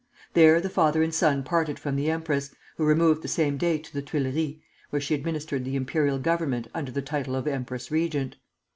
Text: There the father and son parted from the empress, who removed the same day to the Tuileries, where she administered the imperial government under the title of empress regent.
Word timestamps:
There 0.33 0.59
the 0.59 0.67
father 0.67 1.03
and 1.03 1.13
son 1.13 1.43
parted 1.43 1.77
from 1.77 1.95
the 1.95 2.09
empress, 2.09 2.55
who 2.77 2.87
removed 2.87 3.21
the 3.21 3.27
same 3.27 3.57
day 3.57 3.77
to 3.77 3.93
the 3.93 4.01
Tuileries, 4.01 4.57
where 4.89 4.99
she 4.99 5.13
administered 5.13 5.63
the 5.63 5.75
imperial 5.75 6.17
government 6.17 6.67
under 6.73 6.91
the 6.91 7.03
title 7.03 7.35
of 7.35 7.45
empress 7.45 7.91
regent. 7.91 8.37